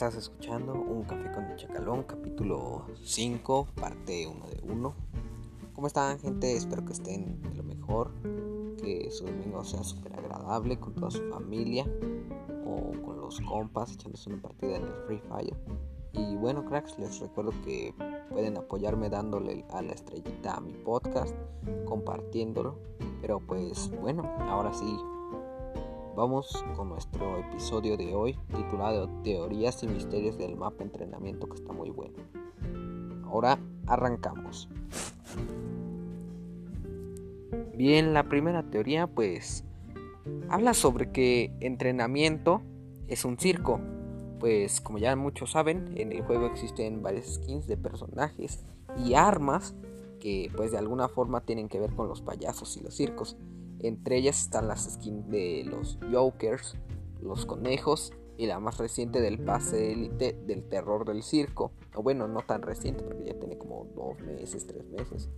[0.00, 4.94] Estás escuchando Un Café con el Chacalón, capítulo 5, parte 1 de 1.
[5.74, 6.56] ¿Cómo están, gente?
[6.56, 8.10] Espero que estén de lo mejor,
[8.82, 11.84] que su domingo sea súper agradable con toda su familia
[12.64, 15.56] o con los compas echándose una partida en el Free Fire.
[16.12, 17.94] Y bueno, cracks, les recuerdo que
[18.30, 21.34] pueden apoyarme dándole a la estrellita a mi podcast,
[21.84, 22.78] compartiéndolo.
[23.20, 24.96] Pero pues bueno, ahora sí,
[26.20, 31.72] Vamos con nuestro episodio de hoy titulado Teorías y misterios del mapa entrenamiento que está
[31.72, 32.18] muy bueno.
[33.24, 34.68] Ahora arrancamos.
[37.74, 39.64] Bien, la primera teoría pues
[40.50, 42.60] habla sobre que entrenamiento
[43.08, 43.80] es un circo.
[44.40, 48.62] Pues como ya muchos saben, en el juego existen varias skins de personajes
[48.98, 49.74] y armas
[50.20, 53.38] que pues de alguna forma tienen que ver con los payasos y los circos.
[53.82, 56.76] Entre ellas están las skins de los Jokers,
[57.22, 61.72] los conejos y la más reciente del pase élite del terror del circo.
[61.94, 65.28] O bueno, no tan reciente porque ya tiene como dos meses, tres meses.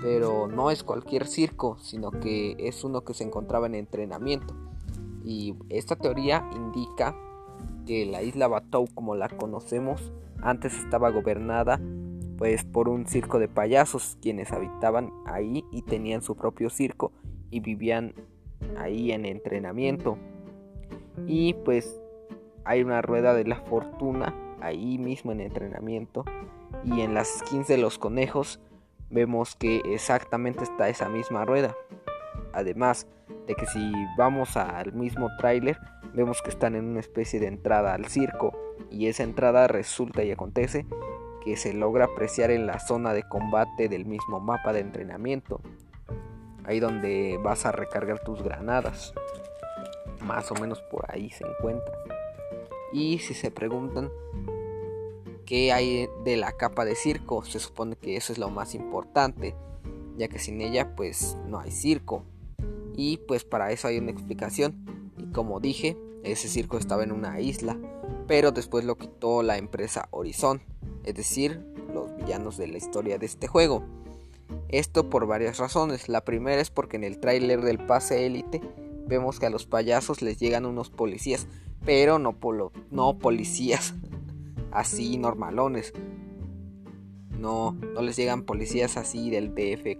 [0.00, 4.54] Pero no es cualquier circo, sino que es uno que se encontraba en entrenamiento.
[5.24, 7.14] Y esta teoría indica
[7.86, 11.80] que la isla Batou como la conocemos antes estaba gobernada
[12.36, 17.12] pues por un circo de payasos quienes habitaban ahí y tenían su propio circo
[17.50, 18.14] y vivían
[18.76, 20.18] ahí en entrenamiento.
[21.26, 22.00] Y pues
[22.64, 26.24] hay una rueda de la fortuna ahí mismo en entrenamiento.
[26.84, 28.60] Y en las skins de los conejos
[29.10, 31.74] vemos que exactamente está esa misma rueda.
[32.52, 33.06] Además
[33.46, 35.78] de que si vamos al mismo tráiler,
[36.14, 38.52] vemos que están en una especie de entrada al circo.
[38.90, 40.86] Y esa entrada resulta y acontece
[41.44, 45.60] que se logra apreciar en la zona de combate del mismo mapa de entrenamiento
[46.68, 49.14] ahí donde vas a recargar tus granadas.
[50.20, 51.94] Más o menos por ahí se encuentra.
[52.92, 54.10] Y si se preguntan
[55.46, 59.56] qué hay de la capa de circo, se supone que eso es lo más importante,
[60.18, 62.24] ya que sin ella pues no hay circo.
[62.94, 64.84] Y pues para eso hay una explicación.
[65.16, 67.78] Y como dije, ese circo estaba en una isla,
[68.26, 70.60] pero después lo quitó la empresa Horizon,
[71.04, 71.64] es decir,
[71.94, 73.84] los villanos de la historia de este juego.
[74.68, 76.08] Esto por varias razones.
[76.08, 78.60] La primera es porque en el tráiler del pase élite
[79.06, 81.46] vemos que a los payasos les llegan unos policías,
[81.84, 82.36] pero no,
[82.90, 83.94] no policías
[84.70, 85.92] así normalones.
[87.38, 89.96] No, no les llegan policías así del DF.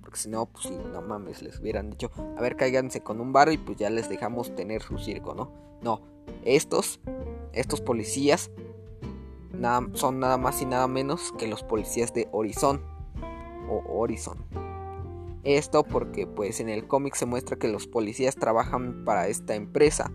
[0.00, 3.52] Porque si no, pues no mames, les hubieran dicho, a ver, cáiganse con un barro
[3.52, 5.52] y pues ya les dejamos tener su circo, ¿no?
[5.80, 6.00] No,
[6.44, 7.00] estos,
[7.52, 8.50] estos policías
[9.94, 12.82] son nada más y nada menos que los policías de Horizon
[13.80, 14.38] Horizon.
[15.44, 20.12] Esto porque pues en el cómic se muestra que los policías trabajan para esta empresa.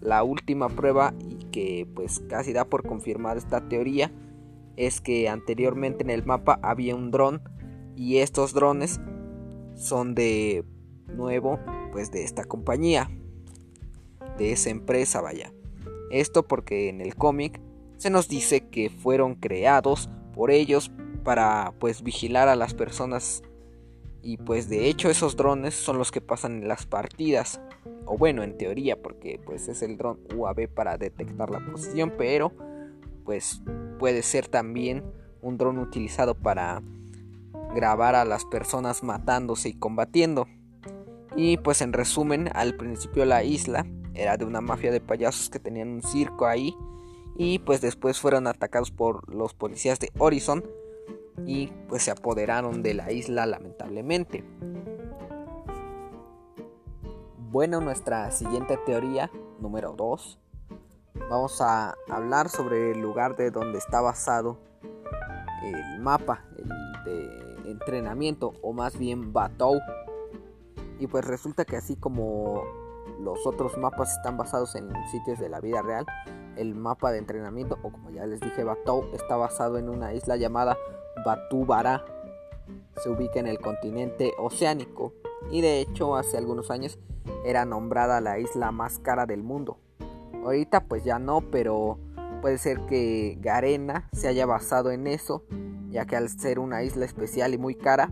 [0.00, 4.10] La última prueba y que pues casi da por confirmar esta teoría
[4.76, 7.42] es que anteriormente en el mapa había un dron
[7.96, 9.00] y estos drones
[9.74, 10.64] son de
[11.08, 11.58] nuevo
[11.92, 13.10] pues de esta compañía
[14.38, 15.52] de esa empresa vaya
[16.10, 17.60] esto porque en el cómic
[17.96, 20.90] se nos dice que fueron creados por ellos
[21.22, 23.42] para pues vigilar a las personas.
[24.22, 27.60] Y pues de hecho esos drones son los que pasan en las partidas.
[28.04, 32.52] O bueno en teoría porque pues es el dron UAV para detectar la posición pero
[33.24, 33.62] pues
[33.98, 35.04] puede ser también
[35.40, 36.82] un dron utilizado para
[37.74, 40.46] grabar a las personas matándose y combatiendo.
[41.36, 45.58] Y pues en resumen al principio la isla era de una mafia de payasos que
[45.58, 46.76] tenían un circo ahí.
[47.36, 50.64] Y pues después fueron atacados por los policías de Horizon
[51.46, 54.44] y pues se apoderaron de la isla lamentablemente.
[57.50, 60.38] Bueno, nuestra siguiente teoría, número 2,
[61.28, 64.58] vamos a hablar sobre el lugar de donde está basado
[65.62, 66.44] el mapa
[67.04, 69.78] de entrenamiento o más bien Batou.
[70.98, 72.62] Y pues resulta que así como
[73.20, 76.06] los otros mapas están basados en sitios de la vida real,
[76.56, 80.36] el mapa de entrenamiento o como ya les dije Batou está basado en una isla
[80.36, 80.76] llamada
[81.24, 82.04] Batubara
[83.02, 85.14] se ubica en el continente oceánico
[85.50, 86.98] y de hecho hace algunos años
[87.44, 89.78] era nombrada la isla más cara del mundo.
[90.44, 91.98] Ahorita pues ya no, pero
[92.40, 95.44] puede ser que Garena se haya basado en eso,
[95.90, 98.10] ya que al ser una isla especial y muy cara,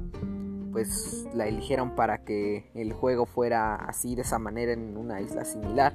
[0.73, 5.45] pues la eligieron para que el juego fuera así de esa manera en una isla
[5.45, 5.95] similar.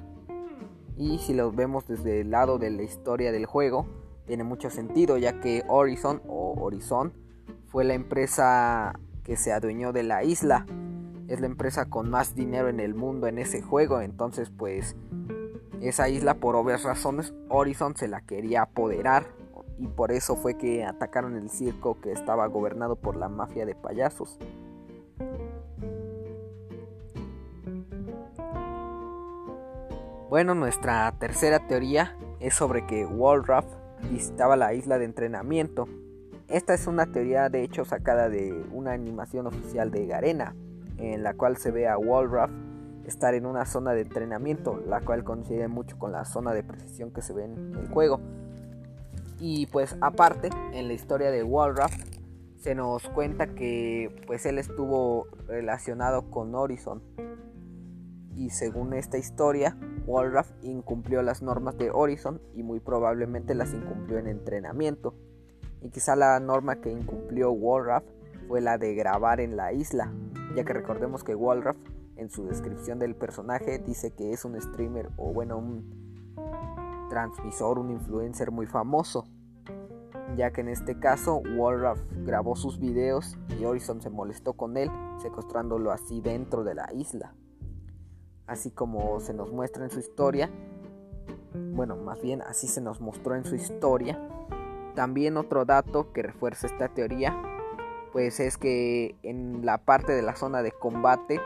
[0.97, 3.85] Y si los vemos desde el lado de la historia del juego,
[4.25, 7.13] tiene mucho sentido ya que Horizon o Horizon
[7.67, 10.65] fue la empresa que se adueñó de la isla.
[11.27, 14.01] Es la empresa con más dinero en el mundo en ese juego.
[14.01, 14.95] Entonces pues
[15.81, 19.27] Esa isla por obvias razones Horizon se la quería apoderar
[19.77, 23.75] y por eso fue que atacaron el circo que estaba gobernado por la mafia de
[23.75, 24.39] payasos.
[30.29, 33.65] Bueno, nuestra tercera teoría es sobre que Walraff
[34.11, 35.87] visitaba la isla de entrenamiento.
[36.47, 40.55] Esta es una teoría de hecho sacada de una animación oficial de Garena,
[40.97, 42.51] en la cual se ve a Walraff
[43.05, 47.11] estar en una zona de entrenamiento, la cual coincide mucho con la zona de precisión
[47.11, 48.19] que se ve en el juego.
[49.39, 51.93] Y pues aparte, en la historia de Walraff
[52.57, 57.01] se nos cuenta que pues él estuvo relacionado con Horizon.
[58.35, 64.17] Y según esta historia, Walraff incumplió las normas de Horizon y muy probablemente las incumplió
[64.17, 65.15] en entrenamiento.
[65.81, 68.03] Y quizá la norma que incumplió Walraff
[68.47, 70.11] fue la de grabar en la isla,
[70.55, 71.77] ya que recordemos que Walraff
[72.17, 76.05] en su descripción del personaje dice que es un streamer o bueno un
[77.09, 79.27] transmisor, un influencer muy famoso,
[80.35, 84.89] ya que en este caso Walraff grabó sus videos y Horizon se molestó con él,
[85.21, 87.33] secuestrándolo así dentro de la isla.
[88.47, 90.49] Así como se nos muestra en su historia,
[91.53, 94.19] bueno, más bien así se nos mostró en su historia.
[94.95, 97.35] También otro dato que refuerza esta teoría,
[98.11, 101.39] pues es que en la parte de la zona de combate,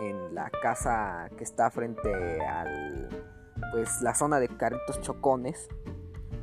[0.00, 3.08] en la casa que está frente al
[3.72, 5.68] pues la zona de carritos chocones,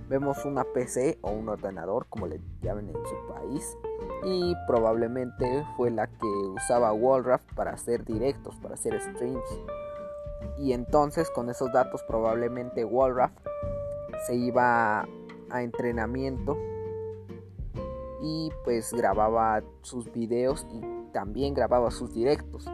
[0.09, 3.77] vemos una PC o un ordenador, como le llaman en su país,
[4.25, 9.43] y probablemente fue la que usaba Wallraff para hacer directos, para hacer streams.
[10.57, 13.31] Y entonces con esos datos probablemente Wallraff
[14.27, 15.07] se iba
[15.49, 16.57] a entrenamiento
[18.21, 22.65] y pues grababa sus videos y también grababa sus directos.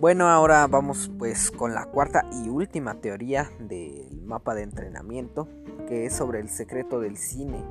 [0.00, 5.48] Bueno, ahora vamos pues con la cuarta y última teoría del mapa de entrenamiento,
[5.88, 7.64] que es sobre el secreto del cine.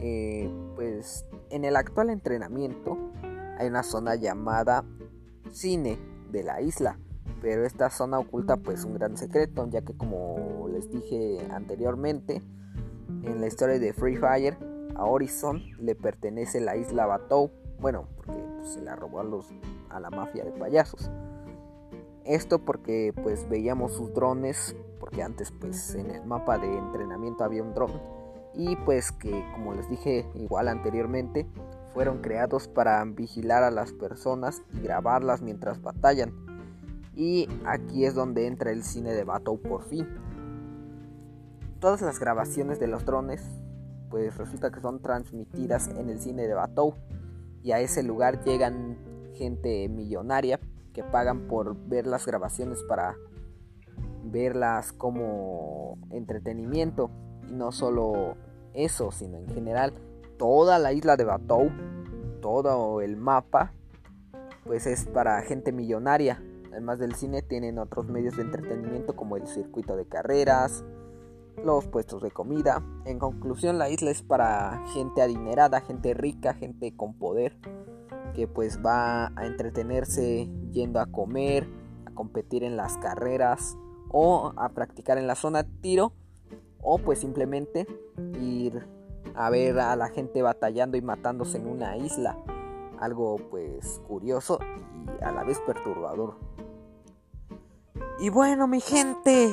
[0.00, 3.11] Eh, pues en el actual entrenamiento
[3.62, 4.84] hay una zona llamada
[5.52, 5.98] cine
[6.30, 6.98] de la isla,
[7.40, 12.42] pero esta zona oculta pues un gran secreto, ya que como les dije anteriormente,
[13.22, 14.58] en la historia de Free Fire,
[14.96, 19.46] a Horizon le pertenece la isla Batou, bueno, porque pues, se la robó a, los,
[19.90, 21.10] a la mafia de payasos.
[22.24, 27.62] Esto porque pues veíamos sus drones, porque antes pues en el mapa de entrenamiento había
[27.62, 27.92] un dron
[28.54, 31.46] y pues que como les dije igual anteriormente
[31.92, 36.32] fueron creados para vigilar a las personas y grabarlas mientras batallan.
[37.14, 40.08] Y aquí es donde entra el cine de Batou por fin.
[41.80, 43.42] Todas las grabaciones de los drones
[44.08, 46.94] pues resulta que son transmitidas en el cine de Batou
[47.62, 48.98] y a ese lugar llegan
[49.34, 50.60] gente millonaria
[50.92, 53.16] que pagan por ver las grabaciones para
[54.24, 57.10] verlas como entretenimiento.
[57.48, 58.36] Y no solo
[58.74, 59.94] eso, sino en general
[60.42, 61.70] toda la isla de Batou,
[62.40, 63.72] todo el mapa,
[64.64, 66.42] pues es para gente millonaria.
[66.72, 70.84] Además del cine tienen otros medios de entretenimiento como el circuito de carreras,
[71.64, 72.84] los puestos de comida.
[73.04, 77.56] En conclusión, la isla es para gente adinerada, gente rica, gente con poder
[78.34, 81.68] que pues va a entretenerse yendo a comer,
[82.04, 83.76] a competir en las carreras
[84.08, 86.14] o a practicar en la zona tiro
[86.80, 87.86] o pues simplemente
[88.40, 88.84] ir
[89.34, 92.36] a ver a la gente batallando y matándose en una isla.
[92.98, 94.58] Algo pues curioso
[95.20, 96.36] y a la vez perturbador.
[98.18, 99.52] Y bueno mi gente,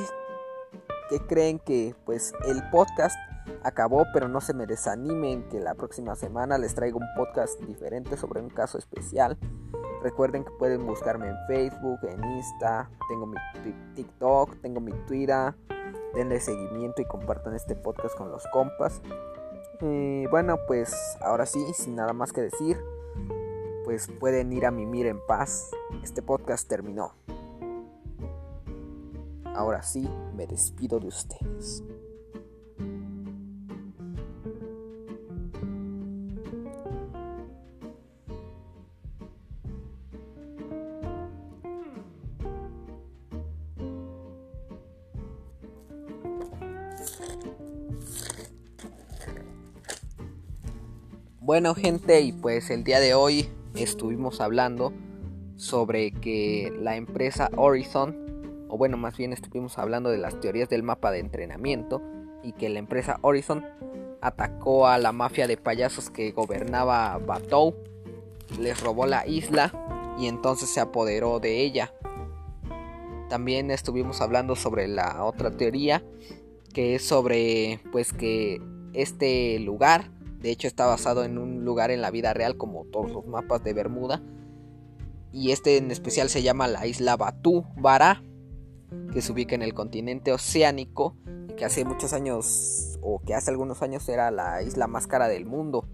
[1.08, 3.16] que creen que pues el podcast
[3.64, 8.16] acabó, pero no se me desanimen que la próxima semana les traigo un podcast diferente
[8.16, 9.36] sobre un caso especial.
[10.02, 13.36] Recuerden que pueden buscarme en Facebook, en Insta, tengo mi
[13.94, 15.54] TikTok, tengo mi Twitter.
[16.14, 19.00] Denle seguimiento y compartan este podcast con los compas.
[19.80, 22.78] Bueno, pues ahora sí, sin nada más que decir,
[23.84, 25.70] pues pueden ir a mimir en paz.
[26.02, 27.14] Este podcast terminó.
[29.44, 31.82] Ahora sí, me despido de ustedes.
[51.42, 54.92] Bueno gente, y pues el día de hoy estuvimos hablando
[55.56, 60.82] sobre que la empresa Horizon, o bueno, más bien estuvimos hablando de las teorías del
[60.82, 62.02] mapa de entrenamiento
[62.42, 63.64] y que la empresa Horizon
[64.20, 67.74] atacó a la mafia de payasos que gobernaba Batou,
[68.60, 69.72] les robó la isla
[70.18, 71.94] y entonces se apoderó de ella.
[73.30, 76.04] También estuvimos hablando sobre la otra teoría
[76.74, 78.60] que es sobre pues que
[78.92, 83.10] este lugar de hecho está basado en un lugar en la vida real como todos
[83.10, 84.22] los mapas de Bermuda.
[85.32, 88.22] Y este en especial se llama la isla Batu Bara
[89.12, 91.16] que se ubica en el continente oceánico
[91.48, 95.28] y que hace muchos años o que hace algunos años era la isla más cara
[95.28, 95.86] del mundo.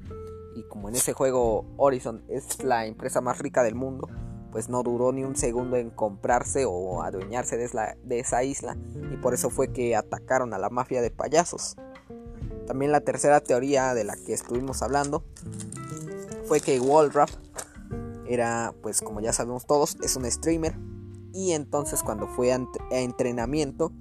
[0.54, 4.08] Y como en ese juego Horizon es la empresa más rica del mundo
[4.56, 7.68] pues no duró ni un segundo en comprarse o adueñarse de,
[8.02, 8.74] de esa isla.
[9.12, 11.76] Y por eso fue que atacaron a la mafia de payasos.
[12.66, 15.24] También la tercera teoría de la que estuvimos hablando
[16.46, 17.30] fue que Wallrap
[18.28, 20.76] era, pues como ya sabemos todos, es un streamer.
[21.32, 23.92] Y entonces cuando fue a entrenamiento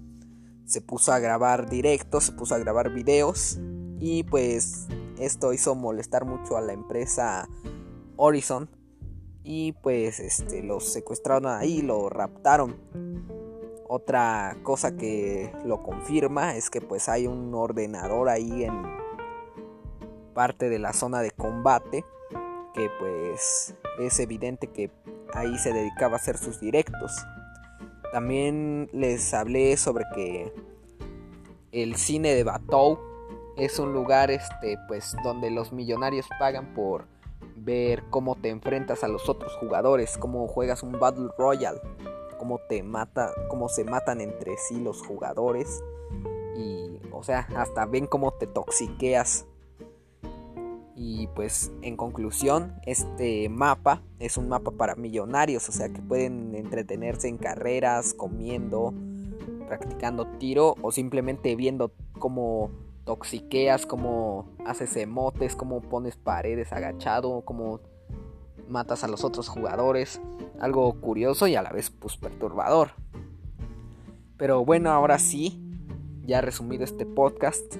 [0.65, 3.59] se puso a grabar directos, se puso a grabar videos.
[3.99, 4.87] Y pues
[5.19, 7.47] esto hizo molestar mucho a la empresa
[8.17, 8.69] Horizon.
[9.43, 12.75] Y pues este los secuestraron ahí, lo raptaron.
[13.87, 18.83] Otra cosa que lo confirma es que pues hay un ordenador ahí en
[20.33, 22.03] parte de la zona de combate
[22.73, 24.91] que pues es evidente que
[25.33, 27.11] ahí se dedicaba a hacer sus directos.
[28.11, 30.51] También les hablé sobre que
[31.71, 32.99] el cine de Batou
[33.55, 37.05] es un lugar este pues donde los millonarios pagan por
[37.55, 41.81] ver cómo te enfrentas a los otros jugadores, cómo juegas un Battle Royale,
[42.45, 45.83] cómo te mata, cómo se matan entre sí los jugadores
[46.55, 49.47] y o sea, hasta ven cómo te toxiqueas.
[50.95, 56.53] Y pues en conclusión, este mapa es un mapa para millonarios, o sea que pueden
[56.53, 58.93] entretenerse en carreras, comiendo,
[59.67, 62.69] practicando tiro o simplemente viendo cómo
[63.05, 67.79] toxiqueas, como haces emotes, como pones paredes agachado, como
[68.67, 70.21] matas a los otros jugadores.
[70.59, 72.91] Algo curioso y a la vez pues perturbador.
[74.37, 75.61] Pero bueno, ahora sí,
[76.25, 77.75] ya resumido este podcast,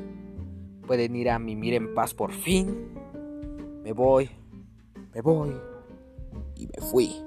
[0.88, 2.94] pueden ir a mimir en paz por fin.
[3.84, 4.30] Me voy,
[5.14, 5.54] me voy
[6.56, 7.26] y me fui.